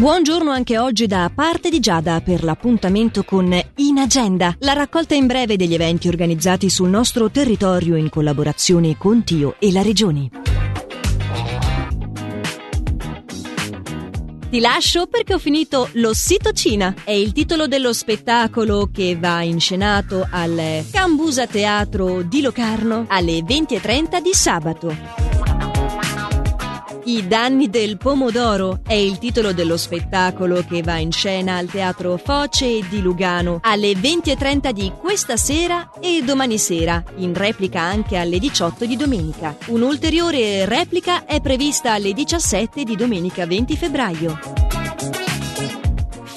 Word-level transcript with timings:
Buongiorno 0.00 0.50
anche 0.50 0.78
oggi 0.78 1.06
da 1.06 1.30
parte 1.32 1.68
di 1.68 1.78
Giada 1.78 2.22
per 2.22 2.42
l'appuntamento 2.42 3.22
con 3.22 3.52
In 3.76 3.98
Agenda, 3.98 4.56
la 4.60 4.72
raccolta 4.72 5.14
in 5.14 5.26
breve 5.26 5.58
degli 5.58 5.74
eventi 5.74 6.08
organizzati 6.08 6.70
sul 6.70 6.88
nostro 6.88 7.30
territorio 7.30 7.96
in 7.96 8.08
collaborazione 8.08 8.96
con 8.96 9.22
Tio 9.24 9.56
e 9.58 9.70
la 9.70 9.82
Regione. 9.82 10.30
Ti 14.48 14.58
lascio 14.58 15.06
perché 15.06 15.34
ho 15.34 15.38
finito 15.38 15.90
L'Ossitocina. 15.92 16.94
È 17.04 17.10
il 17.10 17.32
titolo 17.32 17.66
dello 17.66 17.92
spettacolo 17.92 18.88
che 18.90 19.18
va 19.20 19.42
inscenato 19.42 20.26
al 20.30 20.82
Cambusa 20.90 21.46
Teatro 21.46 22.22
di 22.22 22.40
Locarno 22.40 23.04
alle 23.06 23.40
20.30 23.40 24.22
di 24.22 24.32
sabato. 24.32 25.19
I 27.04 27.26
danni 27.26 27.70
del 27.70 27.96
pomodoro 27.96 28.80
è 28.86 28.92
il 28.92 29.18
titolo 29.18 29.54
dello 29.54 29.78
spettacolo 29.78 30.62
che 30.68 30.82
va 30.82 30.98
in 30.98 31.10
scena 31.12 31.56
al 31.56 31.66
Teatro 31.66 32.18
Foce 32.18 32.86
di 32.88 33.00
Lugano 33.00 33.60
alle 33.62 33.92
20.30 33.92 34.70
di 34.70 34.92
questa 34.98 35.36
sera 35.38 35.90
e 35.98 36.22
domani 36.22 36.58
sera, 36.58 37.02
in 37.16 37.32
replica 37.32 37.80
anche 37.80 38.16
alle 38.16 38.38
18 38.38 38.84
di 38.84 38.96
domenica. 38.96 39.56
Un'ulteriore 39.68 40.66
replica 40.66 41.24
è 41.24 41.40
prevista 41.40 41.92
alle 41.92 42.12
17 42.12 42.84
di 42.84 42.96
domenica 42.96 43.46
20 43.46 43.76
febbraio. 43.76 44.69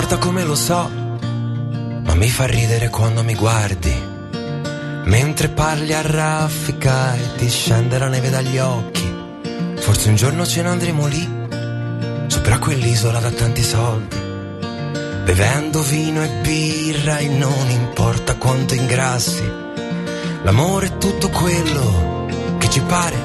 Importa 0.00 0.24
come 0.24 0.44
lo 0.44 0.54
so, 0.54 0.88
ma 0.88 2.14
mi 2.14 2.28
fa 2.28 2.46
ridere 2.46 2.88
quando 2.88 3.24
mi 3.24 3.34
guardi. 3.34 3.92
Mentre 5.06 5.48
parli 5.48 5.92
a 5.92 6.02
raffica 6.02 7.16
e 7.16 7.34
ti 7.36 7.48
scende 7.48 7.98
la 7.98 8.06
neve 8.06 8.30
dagli 8.30 8.58
occhi. 8.58 9.12
Forse 9.80 10.10
un 10.10 10.14
giorno 10.14 10.46
ce 10.46 10.62
ne 10.62 10.68
andremo 10.68 11.06
lì, 11.06 11.28
sopra 12.28 12.58
quell'isola 12.58 13.18
da 13.18 13.30
tanti 13.32 13.64
soldi. 13.64 14.16
Bevendo 15.24 15.82
vino 15.82 16.22
e 16.22 16.28
birra 16.42 17.18
e 17.18 17.26
non 17.26 17.68
importa 17.68 18.36
quanto 18.36 18.74
ingrassi. 18.74 19.50
L'amore 20.44 20.86
è 20.86 20.98
tutto 20.98 21.28
quello 21.28 22.28
che 22.58 22.70
ci 22.70 22.80
pare. 22.82 23.16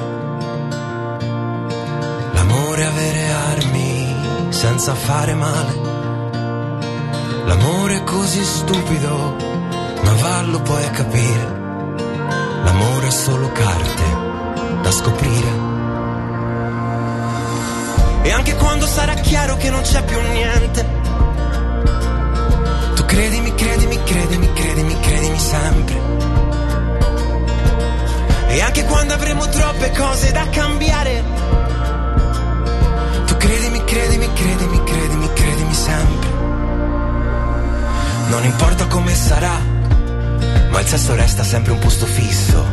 L'amore 2.32 2.82
è 2.82 2.86
avere 2.86 3.30
armi 3.30 4.16
senza 4.48 4.92
fare 4.96 5.34
male. 5.34 5.93
L'amore 7.46 7.96
è 7.96 8.04
così 8.04 8.42
stupido, 8.42 9.36
ma 10.02 10.12
vallo 10.14 10.60
poi 10.60 10.84
a 10.84 10.90
capire. 10.90 11.62
L'amore 12.64 13.06
è 13.06 13.10
solo 13.10 13.52
carte 13.52 14.02
da 14.82 14.90
scoprire. 14.90 15.72
E 18.22 18.30
anche 18.32 18.54
quando 18.56 18.86
sarà 18.86 19.14
chiaro 19.14 19.56
che 19.56 19.68
non 19.68 19.82
c'è 19.82 20.02
più 20.04 20.18
niente, 20.20 20.86
tu 22.94 23.04
credimi, 23.04 23.54
credimi, 23.54 24.02
credimi, 24.02 24.52
credimi, 24.54 25.00
credimi 25.00 25.38
sempre. 25.38 26.00
E 28.48 28.60
anche 28.62 28.84
quando 28.84 29.12
avremo 29.12 29.46
troppe 29.48 29.90
cose 29.90 30.32
da 30.32 30.48
cambiare, 30.48 31.22
tu 33.26 33.36
credimi, 33.36 33.84
credimi, 33.84 34.32
credimi, 34.32 34.82
credimi, 34.84 35.13
Non 38.34 38.44
importa 38.46 38.86
come 38.88 39.14
sarà, 39.14 39.60
ma 40.68 40.80
il 40.80 40.86
sesso 40.88 41.14
resta 41.14 41.44
sempre 41.44 41.70
un 41.70 41.78
posto 41.78 42.04
fisso. 42.04 42.66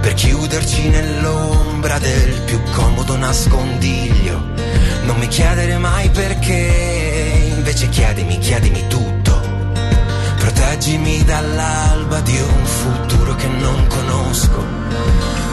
Per 0.00 0.14
chiuderci 0.14 0.88
nell'ombra 0.88 1.98
del 1.98 2.40
più 2.46 2.58
comodo 2.72 3.14
nascondiglio. 3.18 4.42
Non 5.02 5.18
mi 5.18 5.28
chiedere 5.28 5.76
mai 5.76 6.08
perché, 6.08 7.52
invece 7.56 7.90
chiedimi, 7.90 8.38
chiedimi 8.38 8.86
tutto. 8.88 9.38
Proteggimi 10.38 11.24
dall'alba 11.24 12.20
di 12.20 12.40
un 12.40 12.64
futuro 12.64 13.34
che 13.34 13.48
non 13.48 13.86
conosco. 13.86 14.64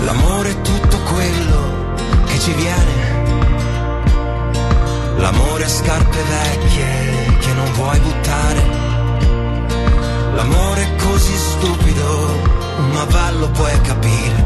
L'amore 0.05 0.51
è 0.51 0.61
tutto 0.61 0.97
quello 1.01 1.95
che 2.27 2.39
ci 2.39 2.53
viene. 2.53 3.25
L'amore 5.17 5.65
è 5.65 5.67
scarpe 5.67 6.17
vecchie 6.23 7.37
che 7.39 7.53
non 7.55 7.69
vuoi 7.73 7.99
buttare 7.99 8.86
L'amore 10.37 10.83
è 10.83 10.95
così 10.97 11.35
stupido, 11.35 12.41
ma 12.93 13.03
vallo 13.05 13.49
puoi 13.49 13.81
capire. 13.81 14.45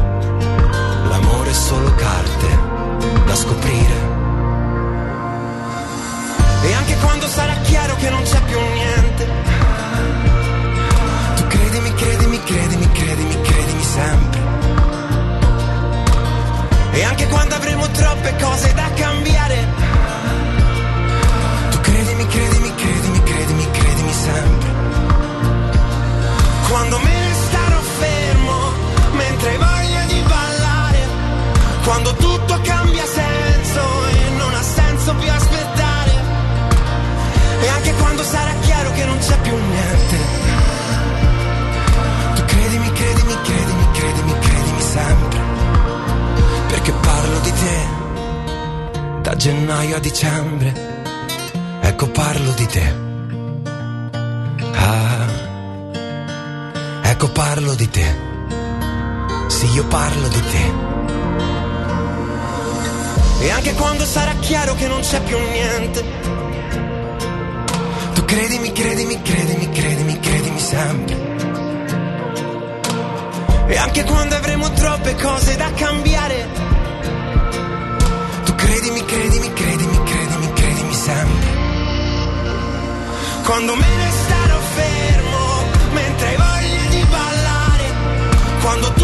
L'amore 1.06 1.50
è 1.50 1.52
solo 1.52 1.94
carte 1.94 2.46
da 3.26 3.34
scoprire. 3.34 3.96
E 6.62 6.72
anche 6.72 6.96
quando 6.96 7.26
sarà 7.26 7.52
chiaro 7.64 7.94
che 7.96 8.08
non 8.08 8.22
c'è 8.22 8.40
più 8.40 8.58
niente, 8.58 9.28
tu 11.36 11.46
credimi, 11.48 11.94
credimi, 11.94 12.42
credimi, 12.42 12.92
credimi, 12.92 13.40
credimi 13.42 13.82
sempre. 13.82 14.40
E 16.92 17.04
anche 17.04 17.26
quando 17.28 17.54
avremo 17.54 17.86
troppe 17.90 18.34
cose 18.40 18.72
da 18.72 18.88
cambiare, 18.94 19.61
più 39.52 39.60
niente 39.66 40.16
tu 42.34 42.44
credimi, 42.44 42.92
credimi, 42.92 43.34
credimi, 43.42 43.86
credimi, 43.92 44.38
credimi 44.38 44.80
sempre 44.80 45.40
perché 46.68 46.92
parlo 46.92 47.38
di 47.40 47.52
te 47.52 49.20
da 49.22 49.36
gennaio 49.36 49.96
a 49.96 50.00
dicembre 50.00 50.72
ecco 51.82 52.06
parlo 52.08 52.52
di 52.52 52.66
te 52.66 53.00
Ecco 57.04 57.28
parlo 57.34 57.74
di 57.74 57.88
te. 57.88 58.16
Sì, 59.46 59.66
io 59.74 59.84
parlo 59.86 60.26
di 60.26 60.40
te. 60.40 60.72
E 63.44 63.50
anche 63.50 63.74
quando 63.74 64.04
sarà 64.04 64.32
chiaro 64.40 64.74
che 64.74 64.88
non 64.88 65.00
c'è 65.02 65.20
più 65.22 65.38
niente. 65.38 66.41
Tu 68.32 68.38
credimi, 68.38 68.72
credimi, 68.72 69.20
credimi, 69.20 69.68
credimi, 69.72 70.18
credimi 70.20 70.58
sempre. 70.58 71.16
E 73.68 73.76
anche 73.76 74.04
quando 74.04 74.34
avremo 74.36 74.72
troppe 74.72 75.14
cose 75.16 75.54
da 75.56 75.70
cambiare. 75.72 76.48
Tu 78.44 78.54
credimi, 78.54 79.04
credimi, 79.04 79.52
credimi, 79.52 80.02
credimi, 80.02 80.52
credimi 80.54 80.94
sempre. 80.94 81.50
Quando 83.44 83.76
me 83.76 83.96
ne 83.96 84.10
starò 84.24 84.58
fermo 84.76 85.64
mentre 85.92 86.26
hai 86.28 86.36
voglia 86.36 86.72
quando 88.62 88.86
tutto 88.92 89.01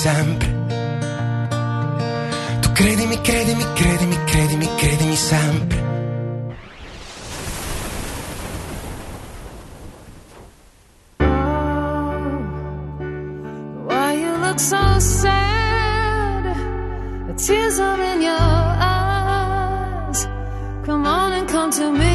sempre. 0.00 0.48
Tu 2.62 2.68
credimi, 2.72 3.16
credimi, 3.20 3.64
credimi, 3.74 4.16
credimi, 4.30 4.66
credimi 4.78 5.16
sempre. 5.16 5.78
Why 13.88 14.12
you 14.22 14.32
look 14.44 14.58
so 14.58 14.98
sad? 14.98 16.44
The 17.28 17.34
tears 17.34 17.78
are 17.78 18.00
in 18.12 18.22
your 18.22 18.48
eyes. 18.96 20.26
Come 20.86 21.04
on 21.06 21.32
and 21.32 21.46
come 21.48 21.70
to 21.72 21.92
me 21.92 22.09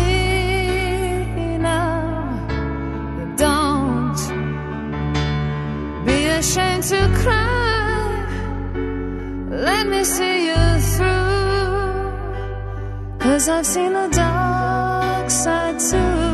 Cause 13.36 13.50
I've 13.50 13.66
seen 13.66 13.92
the 13.92 14.08
dark 14.08 15.30
side 15.30 15.78
too. 15.78 16.25